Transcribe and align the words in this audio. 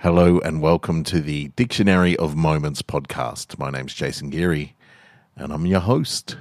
Hello 0.00 0.38
and 0.38 0.62
welcome 0.62 1.02
to 1.02 1.20
the 1.20 1.48
Dictionary 1.56 2.16
of 2.18 2.36
Moments 2.36 2.82
podcast. 2.82 3.58
My 3.58 3.68
name's 3.68 3.92
Jason 3.92 4.30
Geary 4.30 4.76
and 5.34 5.52
I'm 5.52 5.66
your 5.66 5.80
host. 5.80 6.36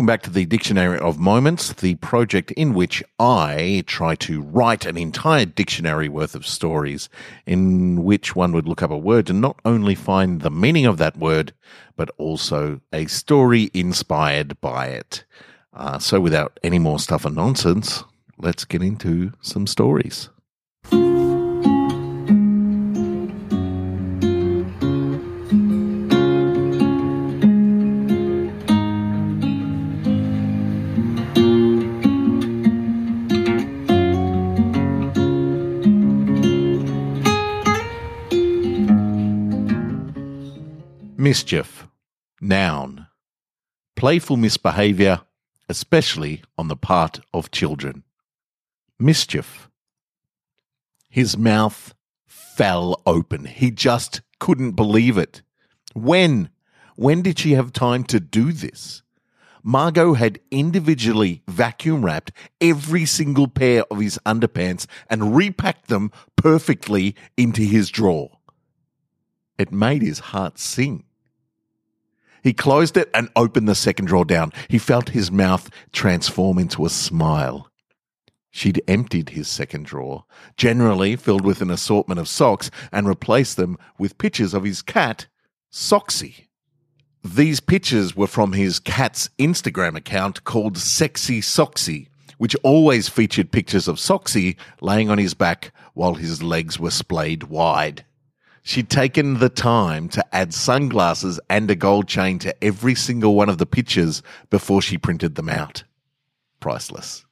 Welcome 0.00 0.06
back 0.06 0.22
to 0.22 0.30
the 0.30 0.46
Dictionary 0.46 0.98
of 0.98 1.18
Moments, 1.18 1.74
the 1.74 1.96
project 1.96 2.52
in 2.52 2.72
which 2.72 3.02
I 3.18 3.84
try 3.86 4.14
to 4.14 4.40
write 4.40 4.86
an 4.86 4.96
entire 4.96 5.44
dictionary 5.44 6.08
worth 6.08 6.34
of 6.34 6.46
stories 6.46 7.10
in 7.44 8.02
which 8.02 8.34
one 8.34 8.52
would 8.52 8.66
look 8.66 8.82
up 8.82 8.90
a 8.90 8.96
word 8.96 9.28
and 9.28 9.42
not 9.42 9.60
only 9.66 9.94
find 9.94 10.40
the 10.40 10.50
meaning 10.50 10.86
of 10.86 10.96
that 10.96 11.18
word, 11.18 11.52
but 11.96 12.08
also 12.16 12.80
a 12.94 13.04
story 13.08 13.70
inspired 13.74 14.58
by 14.62 14.86
it. 14.86 15.26
Uh, 15.74 15.98
so, 15.98 16.18
without 16.18 16.58
any 16.64 16.78
more 16.78 16.98
stuff 16.98 17.26
and 17.26 17.36
nonsense, 17.36 18.02
let's 18.38 18.64
get 18.64 18.80
into 18.80 19.34
some 19.42 19.66
stories. 19.66 20.30
Mischief. 41.20 41.86
Noun. 42.40 43.06
Playful 43.94 44.38
misbehavior, 44.38 45.20
especially 45.68 46.42
on 46.56 46.68
the 46.68 46.76
part 46.76 47.20
of 47.34 47.50
children. 47.50 48.04
Mischief. 48.98 49.68
His 51.10 51.36
mouth 51.36 51.92
fell 52.26 53.02
open. 53.04 53.44
He 53.44 53.70
just 53.70 54.22
couldn't 54.38 54.70
believe 54.70 55.18
it. 55.18 55.42
When? 55.92 56.48
When 56.96 57.20
did 57.20 57.38
she 57.38 57.52
have 57.52 57.74
time 57.74 58.04
to 58.04 58.18
do 58.18 58.50
this? 58.50 59.02
Margot 59.62 60.14
had 60.14 60.40
individually 60.50 61.42
vacuum 61.46 62.02
wrapped 62.02 62.32
every 62.62 63.04
single 63.04 63.46
pair 63.46 63.84
of 63.90 64.00
his 64.00 64.18
underpants 64.24 64.86
and 65.10 65.36
repacked 65.36 65.88
them 65.88 66.12
perfectly 66.36 67.14
into 67.36 67.60
his 67.60 67.90
drawer. 67.90 68.38
It 69.58 69.70
made 69.70 70.00
his 70.00 70.20
heart 70.20 70.58
sing. 70.58 71.04
He 72.42 72.52
closed 72.52 72.96
it 72.96 73.10
and 73.14 73.28
opened 73.36 73.68
the 73.68 73.74
second 73.74 74.06
drawer 74.06 74.24
down. 74.24 74.52
He 74.68 74.78
felt 74.78 75.10
his 75.10 75.30
mouth 75.30 75.70
transform 75.92 76.58
into 76.58 76.84
a 76.84 76.90
smile. 76.90 77.70
She'd 78.50 78.82
emptied 78.88 79.30
his 79.30 79.48
second 79.48 79.86
drawer, 79.86 80.24
generally 80.56 81.14
filled 81.16 81.44
with 81.44 81.62
an 81.62 81.70
assortment 81.70 82.18
of 82.18 82.28
socks, 82.28 82.70
and 82.90 83.06
replaced 83.06 83.56
them 83.56 83.78
with 83.98 84.18
pictures 84.18 84.54
of 84.54 84.64
his 84.64 84.82
cat, 84.82 85.26
Soxy. 85.72 86.46
These 87.22 87.60
pictures 87.60 88.16
were 88.16 88.26
from 88.26 88.54
his 88.54 88.80
cat's 88.80 89.28
Instagram 89.38 89.94
account 89.94 90.42
called 90.44 90.78
Sexy 90.78 91.40
Soxy, 91.40 92.08
which 92.38 92.56
always 92.64 93.08
featured 93.08 93.52
pictures 93.52 93.86
of 93.86 93.96
Soxy 93.96 94.56
laying 94.80 95.10
on 95.10 95.18
his 95.18 95.34
back 95.34 95.72
while 95.94 96.14
his 96.14 96.42
legs 96.42 96.80
were 96.80 96.90
splayed 96.90 97.44
wide. 97.44 98.04
She'd 98.62 98.90
taken 98.90 99.38
the 99.38 99.48
time 99.48 100.08
to 100.10 100.34
add 100.34 100.52
sunglasses 100.52 101.40
and 101.48 101.70
a 101.70 101.74
gold 101.74 102.08
chain 102.08 102.38
to 102.40 102.64
every 102.64 102.94
single 102.94 103.34
one 103.34 103.48
of 103.48 103.58
the 103.58 103.66
pictures 103.66 104.22
before 104.50 104.82
she 104.82 104.98
printed 104.98 105.34
them 105.34 105.48
out. 105.48 105.84
Priceless. 106.60 107.24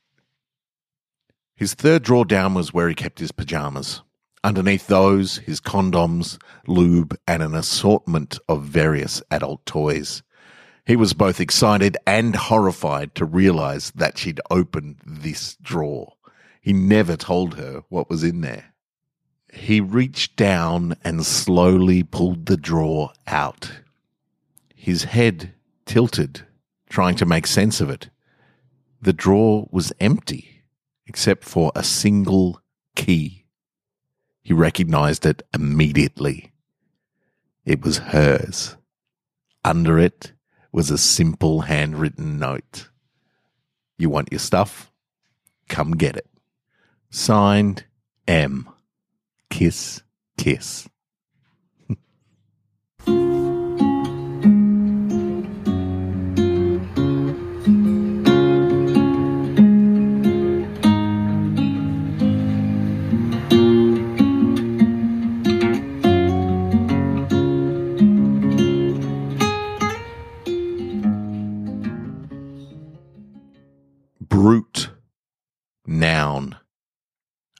His 1.55 1.75
third 1.75 2.03
drawer 2.03 2.25
down 2.25 2.55
was 2.55 2.72
where 2.72 2.88
he 2.88 2.94
kept 2.94 3.19
his 3.19 3.33
pajamas. 3.33 4.03
Underneath 4.44 4.87
those, 4.87 5.38
his 5.38 5.61
condoms, 5.61 6.38
lube, 6.67 7.19
and 7.27 7.43
an 7.43 7.55
assortment 7.55 8.38
of 8.49 8.65
various 8.65 9.22
adult 9.31 9.67
toys. 9.67 10.22
He 10.87 10.97
was 10.97 11.12
both 11.12 11.41
excited 11.41 11.97
and 12.06 12.34
horrified 12.34 13.15
to 13.17 13.25
realize 13.25 13.91
that 13.91 14.17
she'd 14.17 14.41
opened 14.50 14.97
this 15.05 15.56
drawer. 15.61 16.15
He 16.62 16.72
never 16.72 17.17
told 17.17 17.56
her 17.56 17.83
what 17.88 18.09
was 18.09 18.25
in 18.25 18.41
there. 18.41 18.72
He 19.53 19.81
reached 19.81 20.37
down 20.37 20.97
and 21.03 21.25
slowly 21.25 22.03
pulled 22.03 22.47
the 22.47 22.57
drawer 22.57 23.13
out. 23.27 23.73
His 24.75 25.05
head 25.05 25.55
tilted, 25.87 26.47
trying 26.89 27.17
to 27.17 27.27
make 27.27 27.47
sense 27.47 27.81
of 27.81 27.91
it. 27.91 28.11
The 29.01 29.13
drawer 29.13 29.69
was 29.71 29.93
empty, 30.01 30.63
except 31.07 31.45
for 31.45 31.73
a 31.75 31.83
single 31.83 32.61
key. 32.95 33.47
He 34.43 34.53
recognized 34.53 35.25
it 35.27 35.43
immediately. 35.55 36.53
It 37.65 37.83
was 37.83 37.99
hers. 37.99 38.77
Under 39.65 39.99
it 39.99 40.33
was 40.73 40.91
a 40.91 40.99
simple 40.99 41.63
handwritten 41.63 42.39
note. 42.39 42.89
You 43.99 44.11
want 44.11 44.33
your 44.33 44.39
stuff? 44.39 44.91
Come 45.69 45.93
get 45.93 46.17
it. 46.17 46.29
Signed 47.11 47.85
M. 48.27 48.69
Kiss, 49.51 50.03
kiss. 50.37 50.89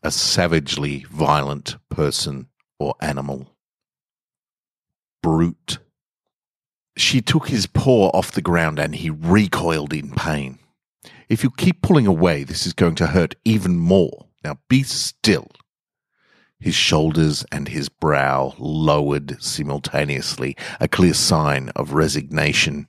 A 0.08 0.10
savagely 0.10 1.04
violent 1.10 1.76
person 1.91 2.46
or 2.78 2.94
animal. 2.98 3.54
Brute. 5.22 5.80
She 6.96 7.20
took 7.20 7.48
his 7.48 7.66
paw 7.66 8.08
off 8.14 8.32
the 8.32 8.41
ground 8.41 8.78
and 8.78 8.94
he 8.94 9.10
recoiled 9.10 9.92
in 9.92 10.12
pain. 10.12 10.60
If 11.28 11.44
you 11.44 11.50
keep 11.50 11.82
pulling 11.82 12.06
away, 12.06 12.42
this 12.42 12.66
is 12.66 12.72
going 12.72 12.94
to 12.94 13.08
hurt 13.08 13.34
even 13.44 13.76
more. 13.76 14.28
Now 14.42 14.58
be 14.70 14.82
still. 14.82 15.49
His 16.58 16.75
shoulders 16.75 17.44
and 17.52 17.69
his 17.69 17.90
brow 17.90 18.55
lowered 18.58 19.43
simultaneously, 19.43 20.56
a 20.81 20.88
clear 20.88 21.12
sign 21.12 21.69
of 21.76 21.93
resignation. 21.93 22.88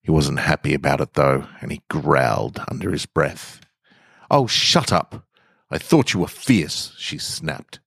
He 0.00 0.12
wasn't 0.12 0.38
happy 0.38 0.74
about 0.74 1.00
it 1.00 1.14
though, 1.14 1.48
and 1.60 1.72
he 1.72 1.82
growled 1.90 2.62
under 2.68 2.92
his 2.92 3.04
breath. 3.04 3.62
Oh, 4.30 4.46
shut 4.46 4.92
up! 4.92 5.25
I 5.70 5.78
thought 5.78 6.12
you 6.12 6.20
were 6.20 6.28
fierce, 6.28 6.94
she 6.98 7.18
snapped. 7.18 7.80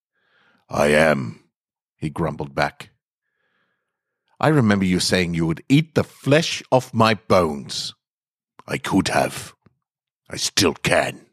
I 0.69 0.87
am, 0.87 1.43
he 1.95 2.09
grumbled 2.09 2.53
back. 2.53 2.89
I 4.39 4.49
remember 4.49 4.85
you 4.85 4.99
saying 4.99 5.33
you 5.33 5.45
would 5.47 5.63
eat 5.67 5.95
the 5.95 6.03
flesh 6.03 6.63
off 6.71 6.93
my 6.93 7.13
bones. 7.13 7.93
I 8.67 8.77
could 8.77 9.09
have. 9.09 9.53
I 10.29 10.37
still 10.37 10.73
can. 10.73 11.25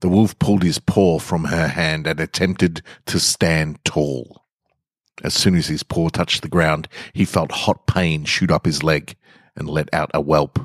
The 0.00 0.08
wolf 0.08 0.38
pulled 0.38 0.62
his 0.62 0.78
paw 0.78 1.18
from 1.18 1.44
her 1.44 1.68
hand 1.68 2.06
and 2.06 2.20
attempted 2.20 2.82
to 3.06 3.18
stand 3.18 3.84
tall. 3.84 4.44
As 5.22 5.34
soon 5.34 5.54
as 5.56 5.66
his 5.66 5.82
paw 5.82 6.08
touched 6.08 6.42
the 6.42 6.48
ground, 6.48 6.88
he 7.12 7.24
felt 7.24 7.52
hot 7.52 7.86
pain 7.86 8.24
shoot 8.24 8.50
up 8.50 8.66
his 8.66 8.82
leg 8.82 9.16
and 9.56 9.68
let 9.68 9.92
out 9.94 10.10
a 10.12 10.20
whelp. 10.20 10.58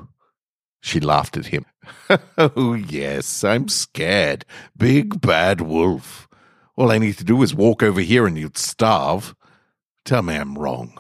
She 0.82 1.00
laughed 1.00 1.38
at 1.38 1.48
him. 1.48 1.66
oh, 2.38 2.74
yes, 2.74 3.44
I'm 3.44 3.68
scared. 3.68 4.46
Big 4.78 5.22
bad 5.22 5.62
wolf. 5.62 6.28
All 6.76 6.92
I 6.92 6.98
need 6.98 7.18
to 7.18 7.24
do 7.24 7.42
is 7.44 7.54
walk 7.54 7.84
over 7.84 8.02
here 8.02 8.26
and 8.26 8.38
you'd 8.38 8.58
starve. 8.58 9.36
Tell 10.06 10.22
me 10.22 10.36
I'm 10.36 10.58
wrong. 10.58 10.98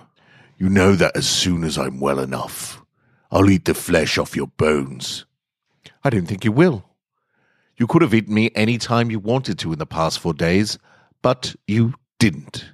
You 0.57 0.69
know 0.69 0.95
that 0.95 1.15
as 1.15 1.27
soon 1.27 1.63
as 1.63 1.77
I'm 1.77 1.99
well 2.01 2.19
enough, 2.19 2.83
I'll 3.31 3.49
eat 3.49 3.65
the 3.65 3.73
flesh 3.73 4.17
off 4.17 4.35
your 4.35 4.47
bones. 4.47 5.25
I 6.03 6.09
don't 6.09 6.25
think 6.25 6.43
you 6.43 6.51
will. 6.51 6.83
You 7.77 7.87
could 7.87 8.01
have 8.01 8.13
eaten 8.13 8.33
me 8.33 8.51
any 8.55 8.77
time 8.77 9.09
you 9.09 9.19
wanted 9.19 9.57
to 9.59 9.71
in 9.71 9.79
the 9.79 9.85
past 9.85 10.19
four 10.19 10.33
days, 10.33 10.77
but 11.21 11.55
you 11.65 11.93
didn't. 12.19 12.73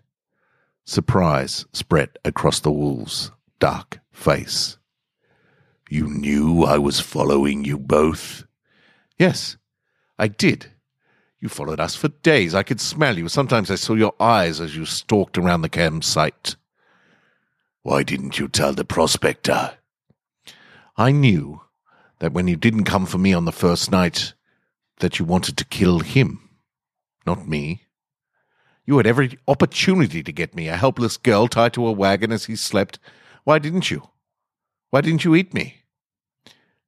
Surprise 0.85 1.65
spread 1.73 2.09
across 2.25 2.59
the 2.59 2.71
wolf's 2.71 3.31
dark 3.59 3.99
face. 4.11 4.77
You 5.89 6.07
knew 6.07 6.63
I 6.63 6.77
was 6.77 6.99
following 6.99 7.63
you 7.63 7.77
both? 7.77 8.45
Yes, 9.19 9.57
I 10.17 10.27
did. 10.27 10.71
You 11.39 11.49
followed 11.49 11.79
us 11.79 11.95
for 11.95 12.07
days. 12.07 12.55
I 12.55 12.63
could 12.63 12.81
smell 12.81 13.17
you. 13.17 13.29
Sometimes 13.29 13.69
I 13.69 13.75
saw 13.75 13.93
your 13.93 14.15
eyes 14.19 14.59
as 14.59 14.75
you 14.75 14.85
stalked 14.85 15.37
around 15.37 15.61
the 15.61 15.69
campsite. 15.69 16.55
Why 17.83 18.01
didn't 18.01 18.39
you 18.39 18.47
tell 18.47 18.73
the 18.73 18.83
prospector? 18.83 19.77
I 20.97 21.11
knew 21.11 21.61
that 22.19 22.33
when 22.33 22.47
you 22.47 22.55
didn't 22.55 22.85
come 22.85 23.05
for 23.05 23.19
me 23.19 23.33
on 23.33 23.45
the 23.45 23.51
first 23.51 23.91
night, 23.91 24.33
that 24.99 25.19
you 25.19 25.25
wanted 25.25 25.57
to 25.57 25.65
kill 25.65 25.99
him, 25.99 26.49
not 27.27 27.47
me. 27.47 27.83
You 28.85 28.97
had 28.97 29.05
every 29.05 29.37
opportunity 29.47 30.23
to 30.23 30.31
get 30.31 30.55
me, 30.55 30.67
a 30.67 30.77
helpless 30.77 31.17
girl 31.17 31.47
tied 31.47 31.73
to 31.73 31.85
a 31.85 31.91
wagon 31.91 32.31
as 32.31 32.45
he 32.45 32.55
slept. 32.55 32.97
Why 33.43 33.59
didn't 33.59 33.91
you? 33.91 34.09
Why 34.95 35.01
didn't 35.01 35.25
you 35.25 35.35
eat 35.35 35.53
me? 35.53 35.83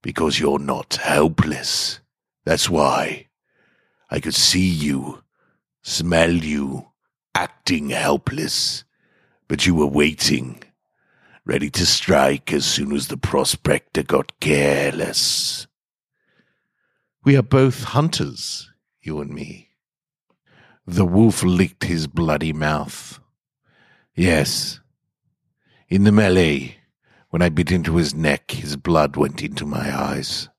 Because 0.02 0.40
you're 0.40 0.60
not 0.60 0.96
helpless. 0.96 2.00
That's 2.46 2.70
why. 2.70 3.28
I 4.10 4.22
could 4.22 4.34
see 4.34 4.66
you, 4.66 5.24
smell 5.84 6.32
you, 6.32 6.88
acting 7.36 7.90
helpless. 7.90 8.86
But 9.50 9.66
you 9.66 9.76
were 9.76 9.88
waiting, 9.88 10.64
ready 11.44 11.70
to 11.72 11.86
strike 11.86 12.54
as 12.54 12.66
soon 12.66 12.94
as 12.94 13.10
the 13.10 13.18
prospector 13.18 14.04
got 14.04 14.40
careless. 14.40 15.68
We 17.26 17.36
are 17.36 17.44
both 17.44 17.84
hunters, 17.84 18.72
you 19.02 19.20
and 19.20 19.32
me. 19.32 19.72
The 20.86 21.04
wolf 21.04 21.44
licked 21.44 21.84
his 21.84 22.08
bloody 22.08 22.54
mouth. 22.54 23.20
Yes. 24.16 24.80
In 25.90 26.06
the 26.06 26.14
melee, 26.14 26.77
when 27.30 27.42
I 27.42 27.50
bit 27.50 27.72
into 27.72 27.96
his 27.96 28.14
neck, 28.14 28.52
his 28.52 28.76
blood 28.76 29.16
went 29.16 29.44
into 29.44 29.66
my 29.66 29.96
eyes. 29.96 30.50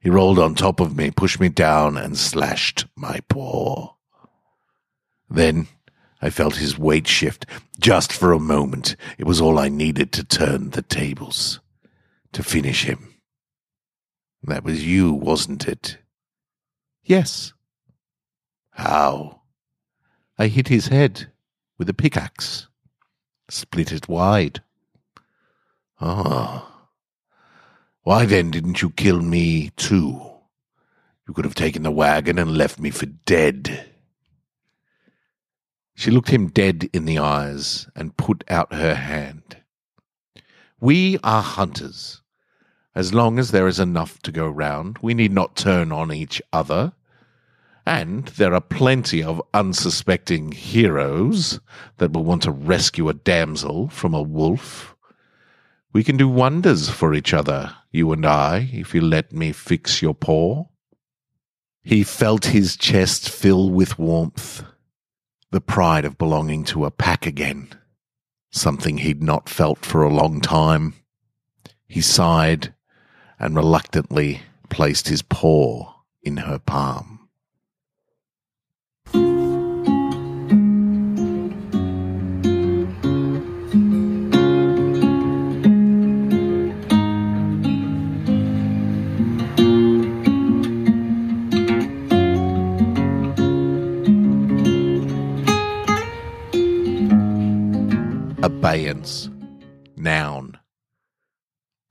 He 0.00 0.10
rolled 0.10 0.38
on 0.38 0.54
top 0.54 0.80
of 0.80 0.96
me, 0.96 1.10
pushed 1.10 1.40
me 1.40 1.48
down, 1.48 1.96
and 1.96 2.16
slashed 2.16 2.86
my 2.96 3.20
paw. 3.28 3.94
Then 5.28 5.66
I 6.22 6.30
felt 6.30 6.56
his 6.56 6.78
weight 6.78 7.06
shift. 7.06 7.46
Just 7.80 8.12
for 8.12 8.32
a 8.32 8.38
moment, 8.38 8.96
it 9.18 9.26
was 9.26 9.40
all 9.40 9.58
I 9.58 9.68
needed 9.68 10.12
to 10.12 10.24
turn 10.24 10.70
the 10.70 10.82
tables, 10.82 11.60
to 12.32 12.42
finish 12.42 12.84
him. 12.84 13.14
That 14.42 14.64
was 14.64 14.86
you, 14.86 15.12
wasn't 15.12 15.66
it? 15.66 15.98
Yes. 17.02 17.52
How? 18.70 19.42
I 20.38 20.46
hit 20.46 20.68
his 20.68 20.88
head 20.88 21.32
with 21.76 21.88
a 21.88 21.94
pickaxe, 21.94 22.68
split 23.48 23.92
it 23.92 24.08
wide. 24.08 24.62
Ah. 26.00 26.88
Why 28.02 28.24
then 28.24 28.50
didn't 28.50 28.82
you 28.82 28.90
kill 28.90 29.20
me 29.20 29.70
too? 29.76 30.20
You 31.26 31.34
could 31.34 31.44
have 31.44 31.54
taken 31.54 31.82
the 31.82 31.90
wagon 31.90 32.38
and 32.38 32.56
left 32.56 32.78
me 32.78 32.90
for 32.90 33.06
dead. 33.06 33.86
She 35.94 36.10
looked 36.10 36.30
him 36.30 36.48
dead 36.48 36.88
in 36.92 37.04
the 37.04 37.18
eyes 37.18 37.88
and 37.96 38.16
put 38.16 38.44
out 38.48 38.72
her 38.72 38.94
hand. 38.94 39.58
We 40.80 41.18
are 41.24 41.42
hunters. 41.42 42.22
As 42.94 43.12
long 43.12 43.38
as 43.38 43.50
there 43.50 43.66
is 43.66 43.80
enough 43.80 44.20
to 44.22 44.32
go 44.32 44.48
round, 44.48 44.98
we 45.02 45.12
need 45.12 45.32
not 45.32 45.56
turn 45.56 45.92
on 45.92 46.12
each 46.12 46.40
other. 46.52 46.92
And 47.84 48.26
there 48.28 48.54
are 48.54 48.60
plenty 48.60 49.22
of 49.22 49.42
unsuspecting 49.52 50.52
heroes 50.52 51.60
that 51.96 52.12
will 52.12 52.24
want 52.24 52.42
to 52.44 52.52
rescue 52.52 53.08
a 53.08 53.14
damsel 53.14 53.88
from 53.88 54.14
a 54.14 54.22
wolf. 54.22 54.94
We 55.98 56.04
can 56.04 56.16
do 56.16 56.28
wonders 56.28 56.88
for 56.88 57.12
each 57.12 57.34
other, 57.34 57.74
you 57.90 58.12
and 58.12 58.24
I, 58.24 58.70
if 58.72 58.94
you 58.94 59.00
let 59.00 59.32
me 59.32 59.50
fix 59.50 60.00
your 60.00 60.14
paw. 60.14 60.66
He 61.82 62.04
felt 62.04 62.44
his 62.44 62.76
chest 62.76 63.28
fill 63.28 63.70
with 63.70 63.98
warmth, 63.98 64.62
the 65.50 65.60
pride 65.60 66.04
of 66.04 66.16
belonging 66.16 66.62
to 66.66 66.84
a 66.84 66.92
pack 66.92 67.26
again, 67.26 67.70
something 68.48 68.98
he'd 68.98 69.24
not 69.24 69.48
felt 69.48 69.84
for 69.84 70.04
a 70.04 70.14
long 70.14 70.40
time. 70.40 70.94
He 71.88 72.00
sighed 72.00 72.74
and 73.40 73.56
reluctantly 73.56 74.42
placed 74.68 75.08
his 75.08 75.22
paw 75.22 75.94
in 76.22 76.36
her 76.36 76.60
palm. 76.60 77.17
Abeyance. 98.48 99.28
Noun. 99.94 100.58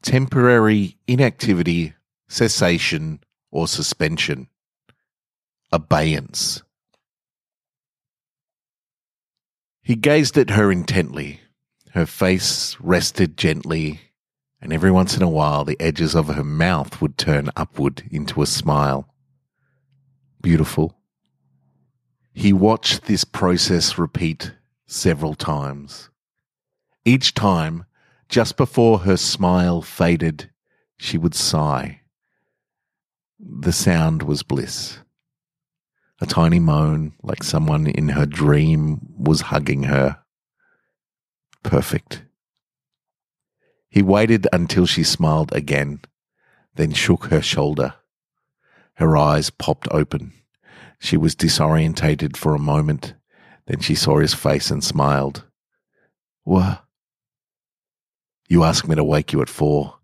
Temporary 0.02 0.98
inactivity, 1.06 1.94
cessation, 2.28 3.20
or 3.52 3.68
suspension. 3.68 4.48
Abeyance. 5.72 6.64
He 9.84 9.94
gazed 9.94 10.36
at 10.36 10.50
her 10.50 10.72
intently. 10.72 11.42
Her 11.92 12.08
face 12.08 12.76
rested 12.80 13.38
gently, 13.38 14.02
and 14.60 14.74
every 14.74 14.90
once 14.90 15.16
in 15.16 15.22
a 15.22 15.30
while 15.30 15.64
the 15.64 15.80
edges 15.80 16.16
of 16.16 16.26
her 16.28 16.44
mouth 16.44 17.00
would 17.00 17.20
turn 17.20 17.52
upward 17.56 18.02
into 18.10 18.42
a 18.42 18.48
smile. 18.48 19.14
Beautiful. 20.42 20.98
He 22.34 22.52
watched 22.52 23.04
this 23.04 23.26
process 23.26 24.00
repeat 24.00 24.54
several 24.88 25.36
times. 25.36 26.10
Each 27.08 27.34
time, 27.34 27.86
just 28.28 28.58
before 28.58 29.00
her 29.00 29.16
smile 29.16 29.82
faded, 29.82 30.52
she 30.98 31.18
would 31.18 31.34
sigh. 31.34 32.02
The 33.40 33.72
sound 33.72 34.24
was 34.24 34.44
bliss. 34.44 35.00
A 36.20 36.26
tiny 36.26 36.60
moan, 36.60 37.14
like 37.24 37.44
someone 37.44 37.88
in 37.88 38.10
her 38.10 38.26
dream 38.26 39.00
was 39.18 39.40
hugging 39.40 39.84
her. 39.84 40.20
Perfect. 41.64 42.24
He 43.90 44.02
waited 44.02 44.46
until 44.52 44.86
she 44.86 45.06
smiled 45.06 45.54
again, 45.54 46.02
then 46.76 46.92
shook 46.92 47.28
her 47.28 47.42
shoulder. 47.42 47.94
Her 48.96 49.16
eyes 49.16 49.50
popped 49.50 49.88
open. 49.92 50.34
She 51.00 51.16
was 51.16 51.38
disorientated 51.38 52.36
for 52.36 52.54
a 52.54 52.60
moment. 52.60 53.14
Then 53.66 53.80
she 53.80 53.96
saw 53.96 54.18
his 54.18 54.34
face 54.34 54.70
and 54.70 54.84
smiled. 54.84 55.46
What? 56.44 56.84
You 58.50 58.64
asked 58.64 58.88
me 58.88 58.96
to 58.96 59.04
wake 59.04 59.34
you 59.34 59.42
at 59.42 59.50
four. 59.50 59.96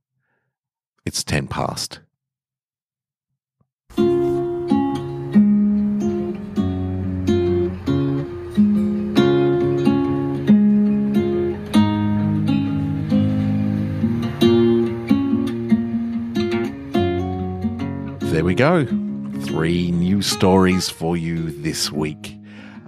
It's 1.05 1.23
ten 1.23 1.47
past. 1.47 2.01
There 18.29 18.43
we 18.43 18.55
go. 18.55 18.85
Three 19.45 19.91
new 19.91 20.21
stories 20.21 20.89
for 20.89 21.15
you 21.15 21.49
this 21.61 21.93
week. 21.93 22.35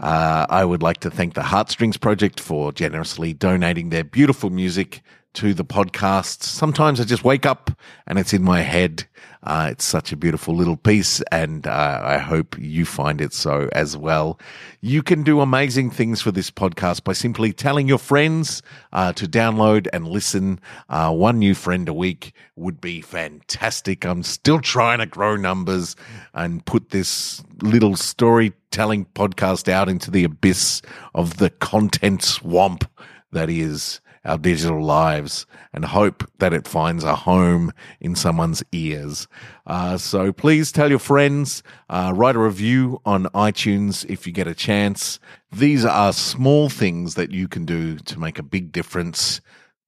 Uh, 0.02 0.46
I 0.50 0.66
would 0.66 0.84
like 0.84 0.98
to 0.98 1.10
thank 1.10 1.34
the 1.34 1.44
Heartstrings 1.44 1.96
Project 1.96 2.42
for 2.42 2.74
generously 2.74 3.32
donating 3.34 3.90
their 3.90 4.04
beautiful 4.04 4.50
music 4.50 5.02
to 5.36 5.54
the 5.54 5.66
podcast. 5.66 6.44
Sometimes 6.44 7.02
I 7.02 7.04
just 7.04 7.26
wake 7.26 7.46
up 7.46 7.70
and 8.08 8.18
it's 8.18 8.34
in 8.34 8.42
my 8.42 8.62
head. 8.62 9.06
Uh, 9.44 9.68
it's 9.70 9.84
such 9.84 10.12
a 10.12 10.18
beautiful 10.18 10.56
little 10.56 10.78
piece, 10.78 11.22
and 11.32 11.68
uh, 11.68 12.02
I 12.04 12.18
hope 12.18 12.58
you 12.58 12.84
find 12.84 13.22
it 13.22 13.32
so 13.32 13.70
as 13.74 13.96
well. 13.96 14.40
You 14.82 15.04
can 15.04 15.22
do 15.22 15.40
amazing 15.40 15.92
things 15.92 16.20
for 16.20 16.32
this 16.32 16.50
podcast 16.50 17.04
by 17.04 17.14
simply 17.14 17.54
telling 17.54 17.88
your 17.88 18.00
friends 18.00 18.64
uh, 18.92 19.14
to 19.14 19.28
download 19.28 19.88
and 19.94 20.08
listen. 20.08 20.60
Uh, 20.90 21.12
one 21.12 21.38
new 21.38 21.54
friend 21.54 21.88
a 21.88 21.94
week 21.94 22.34
would 22.56 22.82
be 22.82 23.02
fantastic. 23.02 24.04
I'm 24.04 24.24
still 24.24 24.62
trying 24.62 24.98
to 24.98 25.06
grow 25.06 25.36
numbers 25.36 25.96
and 26.34 26.66
put 26.66 26.90
this 26.90 27.44
little 27.62 27.96
storytelling 27.96 29.06
podcast 29.14 29.68
out 29.70 29.90
into 29.90 30.10
the 30.10 30.24
abyss 30.24 30.82
of 31.14 31.38
the 31.38 31.52
content 31.52 32.24
swamp 32.24 32.90
that 33.32 33.50
is 33.50 34.00
our 34.26 34.38
digital 34.38 34.84
lives 34.84 35.46
and 35.74 35.86
hope 35.86 36.30
that 36.40 36.54
it 36.54 36.68
finds 36.68 37.04
a 37.04 37.16
home 37.16 37.72
in 38.02 38.16
someone's 38.16 38.64
ears. 38.72 39.28
Uh, 39.66 39.98
so 39.98 40.34
please 40.34 40.72
tell 40.72 40.90
your 40.90 41.00
friends, 41.00 41.64
uh, 41.90 42.12
write 42.16 42.36
a 42.36 42.40
review 42.40 43.00
on 43.06 43.26
iTunes 43.28 44.06
if 44.10 44.26
you 44.28 44.34
get 44.34 44.48
a 44.48 44.56
chance. 44.56 45.20
These 45.52 45.86
are 45.86 46.12
small 46.12 46.70
things 46.70 47.16
that 47.16 47.32
you 47.32 47.48
can 47.48 47.66
do 47.66 47.98
to 47.98 48.20
make 48.20 48.40
a 48.40 48.44
big 48.44 48.72
difference 48.72 49.42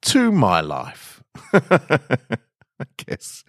to 0.03 0.31
my 0.31 0.61
life. 0.61 1.23
I 2.79 2.85
guess. 2.97 3.43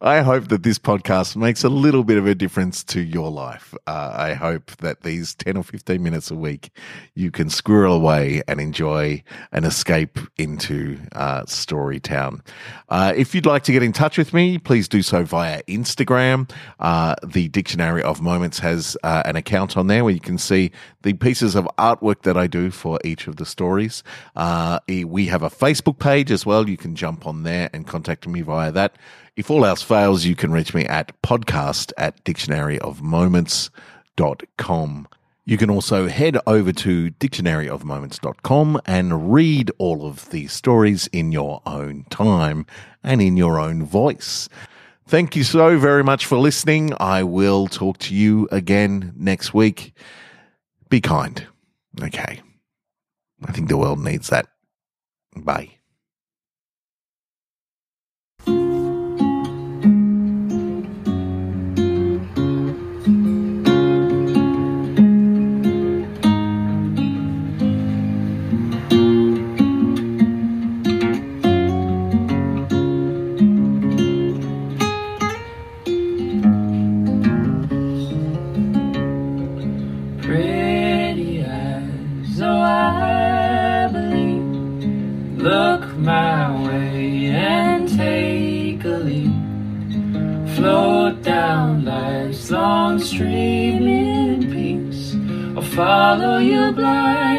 I 0.00 0.20
hope 0.20 0.48
that 0.48 0.62
this 0.62 0.78
podcast 0.78 1.36
makes 1.36 1.64
a 1.64 1.70
little 1.70 2.04
bit 2.04 2.18
of 2.18 2.26
a 2.26 2.34
difference 2.34 2.84
to 2.84 3.00
your 3.00 3.30
life. 3.30 3.74
Uh, 3.86 4.12
I 4.14 4.34
hope 4.34 4.72
that 4.78 5.02
these 5.02 5.34
10 5.36 5.56
or 5.56 5.62
15 5.62 6.02
minutes 6.02 6.30
a 6.30 6.34
week 6.34 6.70
you 7.14 7.30
can 7.30 7.48
squirrel 7.48 7.94
away 7.94 8.42
and 8.46 8.60
enjoy 8.60 9.22
an 9.52 9.64
escape 9.64 10.18
into 10.36 10.98
uh, 11.12 11.42
Storytown. 11.44 12.40
Uh, 12.90 13.14
if 13.16 13.34
you'd 13.34 13.46
like 13.46 13.62
to 13.64 13.72
get 13.72 13.82
in 13.82 13.92
touch 13.92 14.18
with 14.18 14.34
me, 14.34 14.58
please 14.58 14.86
do 14.86 15.00
so 15.00 15.24
via 15.24 15.62
Instagram. 15.62 16.50
Uh, 16.78 17.14
the 17.26 17.48
Dictionary 17.48 18.02
of 18.02 18.20
Moments 18.20 18.58
has 18.58 18.98
uh, 19.02 19.22
an 19.24 19.36
account 19.36 19.78
on 19.78 19.86
there 19.86 20.04
where 20.04 20.12
you 20.12 20.20
can 20.20 20.36
see 20.36 20.70
the 21.02 21.14
pieces 21.14 21.54
of 21.54 21.66
artwork 21.78 22.22
that 22.22 22.36
I 22.36 22.46
do 22.46 22.70
for 22.70 22.98
each 23.02 23.28
of 23.28 23.36
the 23.36 23.46
stories. 23.46 24.02
Uh, 24.36 24.80
we 24.88 25.26
have 25.26 25.42
a 25.42 25.50
Facebook 25.50 25.98
page 25.98 26.30
as 26.30 26.44
well. 26.44 26.68
You 26.68 26.76
can 26.76 26.94
jump 26.94 27.26
on 27.26 27.44
there 27.44 27.70
and 27.72 27.86
contact 27.86 28.28
me 28.28 28.42
via 28.42 28.73
that. 28.74 28.96
If 29.36 29.50
all 29.50 29.64
else 29.64 29.82
fails, 29.82 30.24
you 30.24 30.36
can 30.36 30.52
reach 30.52 30.74
me 30.74 30.84
at 30.86 31.20
podcast 31.22 31.92
at 31.98 32.22
dictionaryofmoments.com. 32.24 35.08
You 35.46 35.58
can 35.58 35.68
also 35.68 36.08
head 36.08 36.38
over 36.46 36.72
to 36.72 37.10
dictionaryofmoments.com 37.10 38.80
and 38.86 39.30
read 39.32 39.70
all 39.78 40.06
of 40.06 40.30
these 40.30 40.52
stories 40.52 41.06
in 41.08 41.32
your 41.32 41.60
own 41.66 42.06
time 42.08 42.64
and 43.02 43.20
in 43.20 43.36
your 43.36 43.58
own 43.58 43.84
voice. 43.84 44.48
Thank 45.06 45.36
you 45.36 45.44
so 45.44 45.78
very 45.78 46.02
much 46.02 46.24
for 46.24 46.38
listening. 46.38 46.94
I 46.98 47.24
will 47.24 47.66
talk 47.66 47.98
to 47.98 48.14
you 48.14 48.48
again 48.50 49.12
next 49.16 49.52
week. 49.52 49.92
Be 50.88 51.02
kind. 51.02 51.46
Okay. 52.02 52.40
I 53.44 53.52
think 53.52 53.68
the 53.68 53.76
world 53.76 53.98
needs 53.98 54.30
that. 54.30 54.46
Bye. 55.36 55.73
Float 90.64 91.20
down 91.20 91.84
life's 91.84 92.50
long 92.50 92.98
stream 92.98 93.86
in 93.86 94.50
peace. 94.50 95.14
I'll 95.54 95.62
follow 95.62 96.38
you 96.38 96.72
eyes. 96.78 97.33